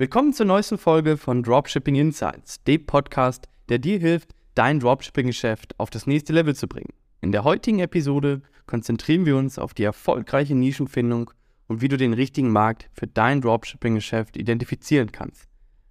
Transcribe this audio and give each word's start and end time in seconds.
Willkommen 0.00 0.32
zur 0.32 0.46
neuesten 0.46 0.78
Folge 0.78 1.16
von 1.16 1.42
Dropshipping 1.42 1.96
Insights, 1.96 2.62
dem 2.62 2.86
Podcast, 2.86 3.48
der 3.68 3.80
dir 3.80 3.98
hilft, 3.98 4.32
dein 4.54 4.78
Dropshipping-Geschäft 4.78 5.74
auf 5.80 5.90
das 5.90 6.06
nächste 6.06 6.32
Level 6.32 6.54
zu 6.54 6.68
bringen. 6.68 6.94
In 7.20 7.32
der 7.32 7.42
heutigen 7.42 7.80
Episode 7.80 8.42
konzentrieren 8.66 9.26
wir 9.26 9.36
uns 9.36 9.58
auf 9.58 9.74
die 9.74 9.82
erfolgreiche 9.82 10.54
Nischenfindung 10.54 11.32
und 11.66 11.80
wie 11.80 11.88
du 11.88 11.96
den 11.96 12.12
richtigen 12.12 12.52
Markt 12.52 12.88
für 12.92 13.08
dein 13.08 13.40
Dropshipping-Geschäft 13.40 14.36
identifizieren 14.36 15.10
kannst. 15.10 15.48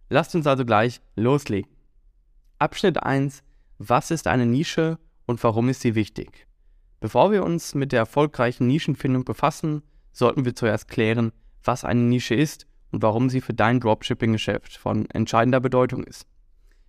Lasst 0.10 0.34
uns 0.36 0.48
also 0.48 0.64
gleich 0.64 1.02
loslegen. 1.18 1.70
Abschnitt 2.60 3.04
1. 3.04 3.44
Was 3.78 4.10
ist 4.10 4.28
eine 4.28 4.46
Nische 4.46 5.00
und 5.26 5.44
warum 5.44 5.68
ist 5.68 5.82
sie 5.82 5.96
wichtig? 5.96 6.48
Bevor 7.02 7.34
wir 7.34 7.44
uns 7.44 7.76
mit 7.76 7.92
der 7.92 8.00
erfolgreichen 8.00 8.68
Nischenfindung 8.68 9.26
befassen, 9.26 9.84
sollten 10.14 10.46
wir 10.46 10.56
zuerst 10.56 10.88
klären, 10.88 11.34
was 11.62 11.84
eine 11.84 12.00
Nische 12.00 12.36
ist 12.36 12.68
und 12.92 13.02
warum 13.02 13.30
sie 13.30 13.42
für 13.42 13.54
dein 13.54 13.80
Dropshipping-Geschäft 13.80 14.78
von 14.78 15.10
entscheidender 15.10 15.60
Bedeutung 15.60 16.04
ist. 16.04 16.26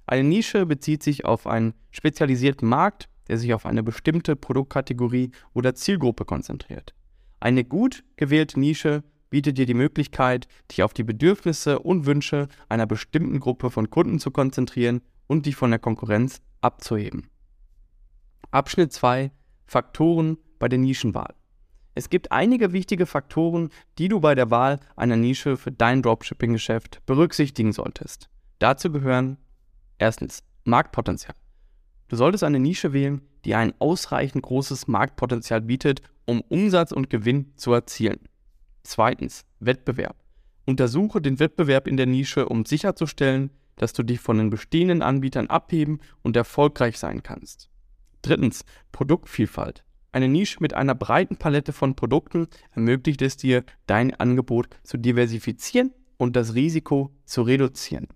Eine 0.07 0.27
Nische 0.27 0.65
bezieht 0.65 1.03
sich 1.03 1.25
auf 1.25 1.47
einen 1.47 1.75
spezialisierten 1.91 2.69
Markt, 2.69 3.09
der 3.29 3.37
sich 3.37 3.53
auf 3.53 3.67
eine 3.67 3.83
bestimmte 3.83 4.37
Produktkategorie 4.37 5.31
oder 5.53 5.75
Zielgruppe 5.75 6.25
konzentriert. 6.25 6.95
Eine 7.41 7.65
gut 7.65 8.05
gewählte 8.17 8.59
Nische 8.59 9.05
bietet 9.31 9.59
dir 9.59 9.67
die 9.67 9.75
Möglichkeit, 9.75 10.49
dich 10.71 10.83
auf 10.83 10.95
die 10.95 11.05
Bedürfnisse 11.05 11.79
und 11.79 12.07
Wünsche 12.07 12.49
einer 12.69 12.87
bestimmten 12.87 13.41
Gruppe 13.41 13.71
von 13.71 13.91
Kunden 13.91 14.19
zu 14.19 14.31
konzentrieren 14.31 15.03
und 15.27 15.45
dich 15.45 15.57
von 15.57 15.71
der 15.71 15.79
Konkurrenz 15.79 16.41
abzuheben. 16.63 17.29
Abschnitt 18.51 18.93
2 18.93 19.31
Faktoren 19.67 20.39
bei 20.59 20.69
der 20.69 20.79
Nischenwahl. 20.79 21.35
Es 21.99 22.11
gibt 22.11 22.31
einige 22.31 22.73
wichtige 22.73 23.07
Faktoren, 23.07 23.71
die 23.99 24.07
du 24.07 24.21
bei 24.21 24.37
der 24.37 24.53
Wahl 24.53 24.79
einer 24.95 25.17
Nische 25.17 25.57
für 25.57 25.73
dein 25.73 26.01
Dropshipping-Geschäft 26.01 27.05
berücksichtigen 27.07 27.73
solltest. 27.73 28.31
Dazu 28.61 28.93
gehören 28.93 29.37
erstens 29.99 30.45
Marktpotenzial. 30.63 31.35
Du 32.07 32.15
solltest 32.15 32.45
eine 32.45 32.61
Nische 32.61 32.93
wählen, 32.93 33.23
die 33.45 33.57
ein 33.57 33.75
ausreichend 33.81 34.45
großes 34.45 34.87
Marktpotenzial 34.87 35.61
bietet, 35.61 36.03
um 36.25 36.41
Umsatz 36.43 36.93
und 36.93 37.11
Gewinn 37.11 37.53
zu 37.57 37.73
erzielen. 37.73 38.21
Zweitens 38.85 39.45
Wettbewerb. 39.59 40.23
Untersuche 40.67 41.21
den 41.21 41.41
Wettbewerb 41.41 41.89
in 41.89 41.97
der 41.97 42.07
Nische, 42.07 42.49
um 42.49 42.65
sicherzustellen, 42.65 43.51
dass 43.75 43.93
du 43.93 44.05
dich 44.05 44.21
von 44.21 44.39
den 44.39 44.51
bestehenden 44.51 45.03
Anbietern 45.03 45.49
abheben 45.49 45.99
und 46.23 46.37
erfolgreich 46.37 46.97
sein 46.97 47.25
kannst. 47.25 47.69
Drittens 48.23 48.65
Produktvielfalt. 48.93 49.83
Eine 50.11 50.29
Nische 50.29 50.59
mit 50.61 50.73
einer 50.75 50.95
breiten 50.95 51.37
Palette 51.37 51.73
von 51.73 51.95
Produkten 51.95 52.49
ermöglicht 52.75 53.21
es 53.21 53.37
dir, 53.37 53.65
dein 53.87 54.15
Angebot 54.15 54.69
zu 54.83 54.97
diversifizieren 54.97 55.93
und 56.17 56.35
das 56.35 56.55
Risiko 56.55 57.15
zu 57.25 57.43
reduzieren. 57.43 58.09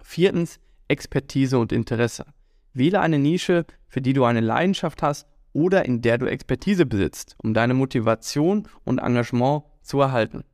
Viertens, 0.00 0.60
Expertise 0.86 1.58
und 1.58 1.72
Interesse. 1.72 2.26
Wähle 2.72 3.00
eine 3.00 3.18
Nische, 3.18 3.66
für 3.88 4.00
die 4.00 4.12
du 4.12 4.24
eine 4.24 4.40
Leidenschaft 4.40 5.02
hast 5.02 5.26
oder 5.52 5.84
in 5.84 6.00
der 6.00 6.18
du 6.18 6.26
Expertise 6.26 6.86
besitzt, 6.86 7.34
um 7.38 7.54
deine 7.54 7.74
Motivation 7.74 8.68
und 8.84 8.98
Engagement 8.98 9.64
zu 9.82 10.00
erhalten. 10.00 10.44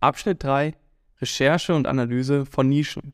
Abschnitt 0.00 0.42
3. 0.42 0.74
Recherche 1.20 1.74
und 1.74 1.86
Analyse 1.86 2.46
von 2.46 2.68
Nischen. 2.68 3.12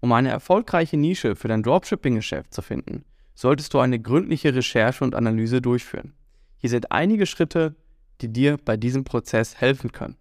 Um 0.00 0.12
eine 0.12 0.30
erfolgreiche 0.30 0.96
Nische 0.96 1.36
für 1.36 1.48
dein 1.48 1.62
Dropshipping-Geschäft 1.62 2.52
zu 2.52 2.62
finden, 2.62 3.04
solltest 3.34 3.74
du 3.74 3.78
eine 3.78 4.00
gründliche 4.00 4.54
Recherche 4.54 5.04
und 5.04 5.14
Analyse 5.14 5.60
durchführen. 5.60 6.14
Hier 6.56 6.70
sind 6.70 6.92
einige 6.92 7.26
Schritte, 7.26 7.74
die 8.20 8.32
dir 8.32 8.58
bei 8.64 8.76
diesem 8.76 9.04
Prozess 9.04 9.60
helfen 9.60 9.92
können. 9.92 10.16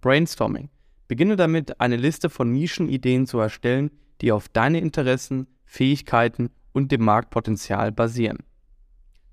Brainstorming. 0.00 0.70
Beginne 1.08 1.36
damit, 1.36 1.80
eine 1.80 1.96
Liste 1.96 2.30
von 2.30 2.52
Nischenideen 2.52 3.26
zu 3.26 3.38
erstellen, 3.38 3.90
die 4.20 4.32
auf 4.32 4.48
deine 4.48 4.78
Interessen, 4.78 5.48
Fähigkeiten 5.64 6.50
und 6.72 6.92
dem 6.92 7.02
Marktpotenzial 7.04 7.92
basieren. 7.92 8.38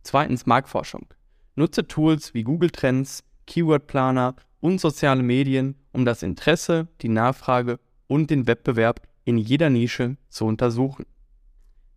Zweitens 0.04 0.46
Marktforschung. 0.46 1.08
Nutze 1.56 1.88
Tools 1.88 2.34
wie 2.34 2.44
Google 2.44 2.70
Trends, 2.70 3.24
Keyword 3.46 3.88
Planer 3.88 4.36
und 4.60 4.82
soziale 4.82 5.24
Medien, 5.24 5.76
um 5.92 6.06
das 6.06 6.24
Interesse, 6.24 6.88
die 7.02 7.10
Nachfrage 7.10 7.80
und 8.08 8.30
den 8.30 8.48
Wettbewerb 8.48 9.08
in 9.24 9.38
jeder 9.38 9.70
Nische 9.70 10.18
zu 10.30 10.46
untersuchen. 10.46 11.06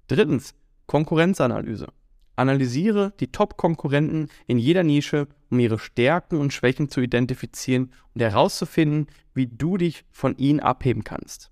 Drittens 0.09 0.55
Konkurrenzanalyse. 0.87 1.89
Analysiere 2.37 3.13
die 3.21 3.31
Top-Konkurrenten 3.31 4.29
in 4.47 4.59
jeder 4.59 4.83
Nische, 4.83 5.29
um 5.51 5.59
ihre 5.59 5.79
Stärken 5.79 6.39
und 6.39 6.53
Schwächen 6.53 6.89
zu 6.89 7.01
identifizieren 7.01 7.93
und 8.15 8.23
herauszufinden, 8.23 9.07
wie 9.35 9.47
du 9.47 9.77
dich 9.77 10.05
von 10.11 10.37
ihnen 10.37 10.61
abheben 10.61 11.05
kannst. 11.05 11.51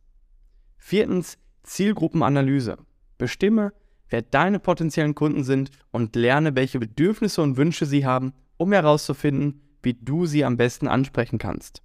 Viertens, 0.79 1.39
Zielgruppenanalyse. 1.63 2.79
Bestimme, 3.19 3.73
wer 4.09 4.23
deine 4.23 4.59
potenziellen 4.59 5.15
Kunden 5.15 5.45
sind 5.45 5.71
und 5.91 6.17
lerne, 6.17 6.57
welche 6.57 6.79
Bedürfnisse 6.79 7.43
und 7.43 7.57
Wünsche 7.57 7.85
sie 7.87 8.07
haben, 8.07 8.33
um 8.57 8.73
herauszufinden, 8.73 9.61
wie 9.83 9.95
du 9.95 10.27
sie 10.27 10.45
am 10.45 10.57
besten 10.57 10.89
ansprechen 10.89 11.39
kannst. 11.39 11.83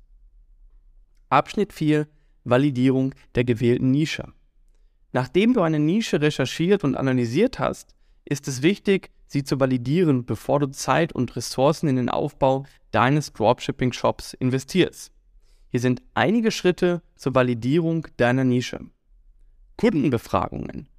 Abschnitt 1.29 1.73
4. 1.73 2.07
Validierung 2.43 3.13
der 3.35 3.43
gewählten 3.43 3.91
Nische. 3.91 4.33
Nachdem 5.15 5.53
du 5.53 5.61
eine 5.61 5.79
Nische 5.79 6.19
recherchiert 6.19 6.83
und 6.83 6.97
analysiert 6.97 7.57
hast, 7.57 7.95
ist 8.25 8.49
es 8.49 8.61
wichtig, 8.61 9.11
sie 9.27 9.45
zu 9.45 9.61
validieren, 9.61 10.25
bevor 10.25 10.59
du 10.59 10.67
Zeit 10.67 11.13
und 11.13 11.33
Ressourcen 11.37 11.87
in 11.87 11.95
den 11.95 12.09
Aufbau 12.09 12.65
deines 12.91 13.31
Dropshipping-Shops 13.31 14.33
investierst. 14.33 15.13
Hier 15.69 15.79
sind 15.79 16.01
einige 16.15 16.51
Schritte 16.51 17.01
zur 17.15 17.33
Validierung 17.33 18.09
deiner 18.17 18.43
Nische. 18.43 18.81
Kundenbefragungen. 19.77 20.89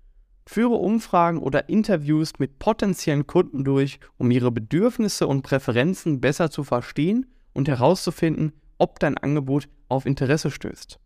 Führe 0.47 0.77
Umfragen 0.77 1.37
oder 1.37 1.69
Interviews 1.69 2.39
mit 2.39 2.59
potenziellen 2.59 3.27
Kunden 3.27 3.65
durch, 3.65 4.01
um 4.17 4.31
ihre 4.31 4.51
Bedürfnisse 4.51 5.27
und 5.27 5.43
Präferenzen 5.43 6.23
besser 6.23 6.51
zu 6.51 6.65
verstehen 6.65 7.27
und 7.53 7.69
herauszufinden, 7.69 8.55
ob 8.79 8.99
dein 8.99 9.19
Angebot 9.19 9.69
auf 9.89 10.07
Interesse 10.07 10.51
stößt. 10.51 10.99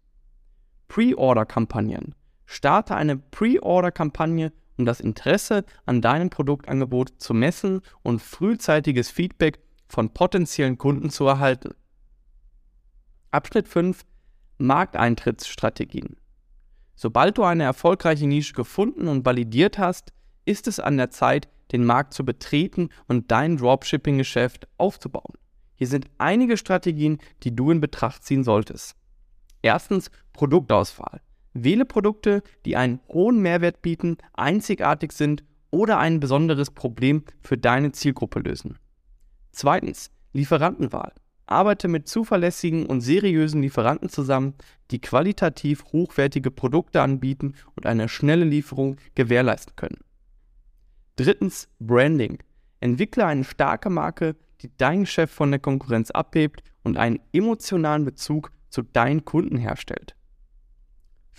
Pre-Order-Kampagnen. 0.87 2.15
Starte 2.53 2.97
eine 2.97 3.17
Pre-Order-Kampagne, 3.17 4.53
um 4.77 4.85
das 4.85 4.99
Interesse 4.99 5.65
an 5.87 6.03
deinem 6.03 6.31
Produktangebot 6.31 7.13
zu 7.19 7.33
messen 7.33 7.81
und 8.03 8.21
frühzeitiges 8.21 9.09
Feedback 9.09 9.61
von 9.87 10.13
potenziellen 10.13 10.77
Kunden 10.77 11.11
zu 11.11 11.27
erhalten. 11.27 11.75
Abschnitt 13.31 13.69
5 13.69 14.05
Markteintrittsstrategien. 14.59 16.17
Sobald 16.97 17.39
du 17.39 17.45
eine 17.45 17.63
erfolgreiche 17.63 18.27
Nische 18.27 18.55
gefunden 18.55 19.07
und 19.07 19.25
validiert 19.25 19.79
hast, 19.79 20.13
ist 20.45 20.67
es 20.67 20.81
an 20.81 20.97
der 20.97 21.11
Zeit, 21.11 21.49
den 21.71 21.85
Markt 21.85 22.15
zu 22.15 22.25
betreten 22.25 22.89
und 23.07 23.31
dein 23.31 23.59
Dropshipping-Geschäft 23.59 24.67
aufzubauen. 24.77 25.39
Hier 25.77 25.87
sind 25.87 26.11
einige 26.19 26.57
Strategien, 26.57 27.19
die 27.45 27.55
du 27.55 27.71
in 27.71 27.81
Betracht 27.81 28.25
ziehen 28.25 28.43
solltest. 28.43 28.97
Erstens 29.63 30.11
Produktauswahl. 30.33 31.21
Wähle 31.53 31.85
Produkte, 31.85 32.43
die 32.65 32.77
einen 32.77 33.01
hohen 33.09 33.41
Mehrwert 33.41 33.83
bieten, 33.83 34.19
einzigartig 34.33 35.13
sind 35.13 35.45
oder 35.71 35.99
ein 35.99 36.21
besonderes 36.21 36.71
Problem 36.71 37.25
für 37.41 37.59
deine 37.59 37.93
Zielgruppe 37.93 38.41
lösen. 38.41 38.79
Zweitens, 39.53 40.11
Lieferantenwahl. 40.33 41.13
Arbeite 41.47 41.89
mit 41.89 42.07
zuverlässigen 42.07 42.87
und 42.87 43.01
seriösen 43.01 43.63
Lieferanten 43.63 44.09
zusammen, 44.09 44.55
die 44.93 45.01
qualitativ 45.01 45.85
hochwertige 45.93 46.53
Produkte 46.53 47.03
anbieten 47.03 47.55
und 47.75 47.87
eine 47.87 48.09
schnelle 48.09 48.45
Lieferung 48.45 48.97
gewährleisten 49.17 49.75
können. 49.75 49.99
Drittens, 51.17 51.69
Branding. 51.81 52.39
Entwickle 52.79 53.27
eine 53.27 53.45
starke 53.45 53.91
Marke, 53.91 54.37
die 54.63 54.71
dein 54.77 55.01
Geschäft 55.01 55.35
von 55.35 55.51
der 55.51 55.61
Konkurrenz 55.61 56.13
abhebt 56.13 56.63
und 56.85 56.97
einen 56.97 57.19
emotionalen 57.33 58.05
Bezug 58.05 58.53
zu 58.69 58.83
deinen 58.83 59.25
Kunden 59.25 59.59
herstellt. 59.59 60.15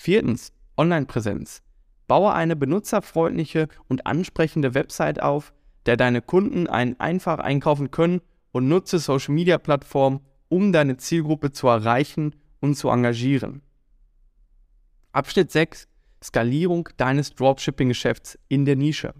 Viertens, 0.01 0.51
Online-Präsenz. 0.77 1.61
Baue 2.07 2.33
eine 2.33 2.55
benutzerfreundliche 2.55 3.67
und 3.87 4.07
ansprechende 4.07 4.73
Website 4.73 5.21
auf, 5.21 5.53
der 5.85 5.95
deine 5.95 6.23
Kunden 6.23 6.65
einen 6.65 6.99
einfach 6.99 7.37
einkaufen 7.37 7.91
können 7.91 8.21
und 8.51 8.67
nutze 8.67 8.97
Social-Media-Plattformen, 8.97 10.21
um 10.49 10.73
deine 10.73 10.97
Zielgruppe 10.97 11.51
zu 11.51 11.67
erreichen 11.67 12.35
und 12.61 12.77
zu 12.77 12.89
engagieren. 12.89 13.61
Abschnitt 15.11 15.51
6. 15.51 15.87
Skalierung 16.23 16.89
deines 16.97 17.35
Dropshipping-Geschäfts 17.35 18.39
in 18.47 18.65
der 18.65 18.77
Nische. 18.77 19.13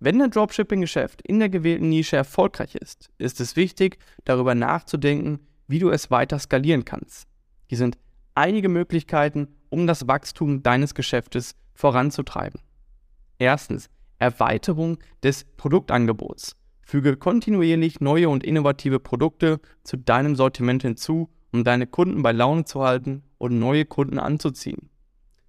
Wenn 0.00 0.18
dein 0.18 0.32
Dropshipping-Geschäft 0.32 1.22
in 1.22 1.38
der 1.38 1.48
gewählten 1.48 1.88
Nische 1.88 2.16
erfolgreich 2.16 2.74
ist, 2.74 3.08
ist 3.16 3.40
es 3.40 3.56
wichtig, 3.56 3.96
darüber 4.26 4.54
nachzudenken, 4.54 5.40
wie 5.66 5.78
du 5.78 5.88
es 5.88 6.10
weiter 6.10 6.38
skalieren 6.38 6.84
kannst. 6.84 7.26
Hier 7.68 7.78
sind 7.78 7.96
einige 8.34 8.68
Möglichkeiten, 8.68 9.48
um 9.70 9.86
das 9.86 10.06
Wachstum 10.06 10.62
deines 10.62 10.94
Geschäftes 10.94 11.54
voranzutreiben. 11.74 12.60
Erstens, 13.38 13.88
Erweiterung 14.18 14.98
des 15.22 15.44
Produktangebots. 15.56 16.56
Füge 16.82 17.16
kontinuierlich 17.16 18.00
neue 18.00 18.28
und 18.28 18.44
innovative 18.44 19.00
Produkte 19.00 19.60
zu 19.82 19.96
deinem 19.96 20.36
Sortiment 20.36 20.82
hinzu, 20.82 21.30
um 21.52 21.64
deine 21.64 21.86
Kunden 21.86 22.22
bei 22.22 22.32
Laune 22.32 22.64
zu 22.64 22.82
halten 22.82 23.22
und 23.38 23.58
neue 23.58 23.84
Kunden 23.86 24.18
anzuziehen. 24.18 24.90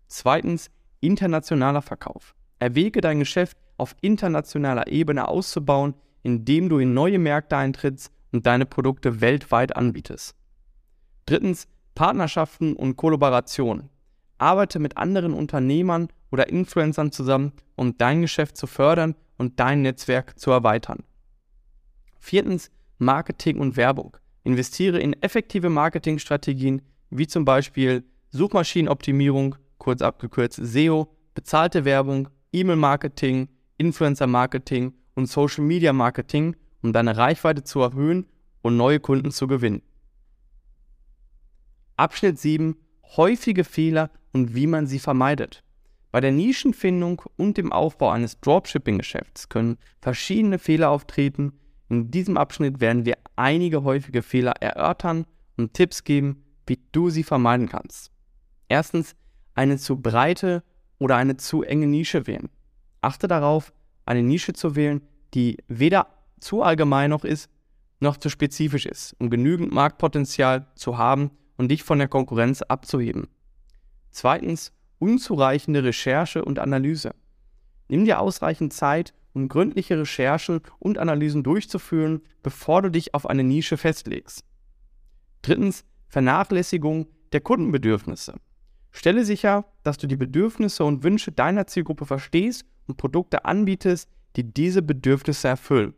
Zweitens, 0.08 0.70
internationaler 1.00 1.82
Verkauf. 1.82 2.36
Erwäge 2.60 3.02
dein 3.02 3.20
Geschäft 3.20 3.58
auf 3.78 3.96
internationaler 4.02 4.88
Ebene 4.88 5.28
auszubauen, 5.28 5.96
indem 6.24 6.70
du 6.70 6.78
in 6.78 6.94
neue 6.94 7.20
Märkte 7.20 7.58
eintrittst 7.58 8.12
und 8.32 8.46
deine 8.46 8.66
Produkte 8.66 9.20
weltweit 9.20 9.76
anbietest. 9.76 10.36
Drittens, 11.26 11.68
Partnerschaften 11.96 12.76
und 12.76 12.96
Kollaborationen. 12.96 13.90
Arbeite 14.42 14.80
mit 14.80 14.98
anderen 14.98 15.34
Unternehmern 15.34 16.10
oder 16.32 16.50
Influencern 16.50 17.12
zusammen, 17.12 17.54
um 17.76 17.98
dein 17.98 18.22
Geschäft 18.22 18.58
zu 18.58 18.68
fördern 18.68 19.16
und 19.38 19.60
dein 19.60 19.82
Netzwerk 19.82 20.40
zu 20.40 20.52
erweitern. 20.52 21.04
Viertens, 22.20 22.72
Marketing 22.98 23.60
und 23.60 23.78
Werbung. 23.78 24.18
Investiere 24.44 25.00
in 25.00 25.14
effektive 25.22 25.70
Marketingstrategien 25.70 26.82
wie 27.10 27.28
zum 27.28 27.46
Beispiel 27.46 28.04
Suchmaschinenoptimierung, 28.32 29.56
kurz 29.78 30.02
abgekürzt 30.02 30.60
SEO, 30.64 31.16
bezahlte 31.34 31.86
Werbung, 31.86 32.30
E-Mail-Marketing, 32.54 33.50
Influencer-Marketing 33.78 34.94
und 35.16 35.28
Social-Media-Marketing, 35.28 36.56
um 36.82 36.94
deine 36.94 37.18
Reichweite 37.18 37.64
zu 37.64 37.82
erhöhen 37.82 38.28
und 38.62 38.78
neue 38.78 39.00
Kunden 39.00 39.32
zu 39.32 39.48
gewinnen. 39.48 39.82
Abschnitt 41.98 42.40
7. 42.40 42.76
Häufige 43.18 43.64
Fehler 43.64 44.10
und 44.34 44.56
wie 44.56 44.68
man 44.68 44.88
sie 44.88 45.00
vermeidet. 45.00 45.64
Bei 46.12 46.20
der 46.20 46.32
Nischenfindung 46.32 47.22
und 47.38 47.58
dem 47.58 47.72
Aufbau 47.72 48.10
eines 48.10 48.40
Dropshipping-Geschäfts 48.42 49.48
können 49.48 49.78
verschiedene 50.02 50.60
Fehler 50.60 50.90
auftreten. 50.90 51.54
In 51.90 52.12
diesem 52.12 52.38
Abschnitt 52.38 52.82
werden 52.82 53.06
wir 53.06 53.18
einige 53.36 53.84
häufige 53.84 54.22
Fehler 54.22 54.54
erörtern 54.60 55.26
und 55.58 55.74
Tipps 55.74 56.04
geben, 56.04 56.44
wie 56.68 56.80
du 56.92 57.10
sie 57.10 57.24
vermeiden 57.24 57.70
kannst. 57.70 58.12
Erstens, 58.68 59.16
eine 59.56 59.78
zu 59.78 59.98
breite 59.98 60.64
oder 61.00 61.16
eine 61.16 61.38
zu 61.38 61.64
enge 61.64 61.88
Nische 61.88 62.28
wählen. 62.28 62.50
Achte 63.02 63.28
darauf, 63.28 63.74
eine 64.06 64.24
Nische 64.24 64.54
zu 64.54 64.76
wählen, 64.76 65.02
die 65.34 65.58
weder 65.68 66.08
zu 66.40 66.62
allgemein 66.62 67.10
noch 67.10 67.24
ist, 67.24 67.50
noch 68.00 68.18
zu 68.18 68.30
spezifisch 68.30 68.86
ist, 68.86 69.16
um 69.20 69.30
genügend 69.30 69.72
Marktpotenzial 69.72 70.68
zu 70.76 70.98
haben 70.98 71.32
und 71.58 71.70
dich 71.70 71.84
von 71.84 72.00
der 72.00 72.08
Konkurrenz 72.08 72.62
abzuheben. 72.62 73.28
Zweitens, 74.12 74.72
unzureichende 75.00 75.84
Recherche 75.84 76.46
und 76.46 76.60
Analyse. 76.60 77.16
Nimm 77.88 78.06
dir 78.06 78.20
ausreichend 78.20 78.74
Zeit, 78.74 79.14
um 79.34 79.48
gründliche 79.48 79.98
Recherchen 79.98 80.62
und 80.80 80.98
Analysen 80.98 81.44
durchzuführen, 81.44 82.22
bevor 82.44 82.82
du 82.82 82.92
dich 82.92 83.14
auf 83.14 83.26
eine 83.26 83.44
Nische 83.44 83.78
festlegst. 83.78 84.44
Drittens, 85.42 85.86
Vernachlässigung 86.08 87.08
der 87.32 87.42
Kundenbedürfnisse. 87.42 88.36
Stelle 88.92 89.24
sicher, 89.24 89.66
dass 89.84 89.98
du 89.98 90.08
die 90.08 90.18
Bedürfnisse 90.18 90.84
und 90.84 91.04
Wünsche 91.04 91.32
deiner 91.32 91.66
Zielgruppe 91.66 92.06
verstehst 92.06 92.66
und 92.88 92.98
Produkte 92.98 93.46
anbietest, 93.46 94.10
die 94.36 94.44
diese 94.44 94.82
Bedürfnisse 94.82 95.48
erfüllen. 95.48 95.94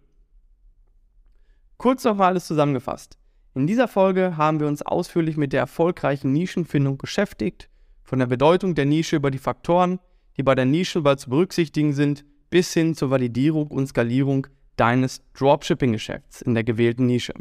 Kurz 1.78 2.04
nochmal 2.04 2.30
alles 2.30 2.46
zusammengefasst. 2.46 3.18
In 3.56 3.68
dieser 3.68 3.88
Folge 3.88 4.38
haben 4.38 4.60
wir 4.60 4.68
uns 4.68 4.82
ausführlich 4.82 5.38
mit 5.38 5.54
der 5.54 5.62
erfolgreichen 5.62 6.32
Nischenfindung 6.32 6.98
beschäftigt, 6.98 7.70
von 8.14 8.20
der 8.20 8.28
Bedeutung 8.28 8.76
der 8.76 8.86
Nische 8.86 9.16
über 9.16 9.32
die 9.32 9.40
Faktoren, 9.40 10.00
die 10.38 10.44
bei 10.44 10.54
der 10.54 10.66
Nischenwahl 10.66 11.18
zu 11.18 11.32
berücksichtigen 11.32 11.94
sind, 11.94 12.24
bis 12.52 12.72
hin 12.72 12.94
zur 12.94 13.10
Validierung 13.10 13.72
und 13.72 13.88
Skalierung 13.88 14.46
deines 14.76 15.24
Dropshipping-Geschäfts 15.34 16.44
in 16.44 16.54
der 16.54 16.64
gewählten 16.64 17.08
Nische. 17.08 17.34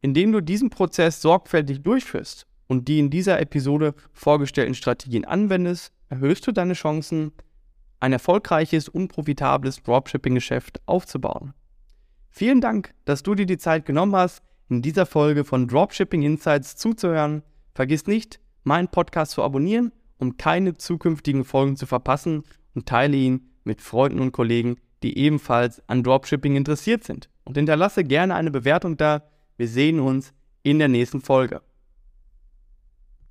Indem 0.00 0.32
du 0.32 0.40
diesen 0.40 0.70
Prozess 0.70 1.20
sorgfältig 1.20 1.82
durchführst 1.82 2.46
und 2.68 2.88
die 2.88 2.98
in 2.98 3.10
dieser 3.10 3.38
Episode 3.38 3.92
vorgestellten 4.14 4.74
Strategien 4.74 5.26
anwendest, 5.26 5.92
erhöhst 6.08 6.46
du 6.46 6.52
deine 6.52 6.72
Chancen, 6.72 7.32
ein 8.00 8.14
erfolgreiches 8.14 8.88
und 8.88 9.08
profitables 9.08 9.82
Dropshipping-Geschäft 9.82 10.80
aufzubauen. 10.86 11.52
Vielen 12.30 12.62
Dank, 12.62 12.94
dass 13.04 13.22
du 13.22 13.34
dir 13.34 13.44
die 13.44 13.58
Zeit 13.58 13.84
genommen 13.84 14.16
hast, 14.16 14.42
in 14.70 14.80
dieser 14.80 15.04
Folge 15.04 15.44
von 15.44 15.68
Dropshipping 15.68 16.22
Insights 16.22 16.76
zuzuhören. 16.76 17.42
Vergiss 17.74 18.06
nicht, 18.06 18.40
meinen 18.66 18.88
Podcast 18.88 19.32
zu 19.32 19.42
abonnieren, 19.42 19.92
um 20.18 20.36
keine 20.36 20.76
zukünftigen 20.76 21.44
Folgen 21.44 21.76
zu 21.76 21.86
verpassen 21.86 22.42
und 22.74 22.86
teile 22.86 23.16
ihn 23.16 23.48
mit 23.64 23.80
Freunden 23.80 24.20
und 24.20 24.32
Kollegen, 24.32 24.76
die 25.02 25.18
ebenfalls 25.18 25.82
an 25.88 26.02
Dropshipping 26.02 26.56
interessiert 26.56 27.04
sind. 27.04 27.28
Und 27.44 27.56
hinterlasse 27.56 28.02
gerne 28.02 28.34
eine 28.34 28.50
Bewertung 28.50 28.96
da. 28.96 29.22
Wir 29.56 29.68
sehen 29.68 30.00
uns 30.00 30.34
in 30.62 30.78
der 30.80 30.88
nächsten 30.88 31.20
Folge. 31.20 31.62